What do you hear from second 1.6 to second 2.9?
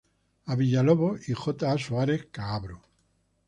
A. Suárez-Caabro.